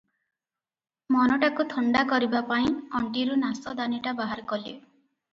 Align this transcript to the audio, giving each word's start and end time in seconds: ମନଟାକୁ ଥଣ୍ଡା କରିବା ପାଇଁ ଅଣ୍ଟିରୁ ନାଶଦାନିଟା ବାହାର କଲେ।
ମନଟାକୁ 1.15 1.65
ଥଣ୍ଡା 1.73 2.01
କରିବା 2.11 2.41
ପାଇଁ 2.51 2.71
ଅଣ୍ଟିରୁ 2.99 3.37
ନାଶଦାନିଟା 3.41 4.15
ବାହାର 4.23 4.47
କଲେ। 4.53 4.73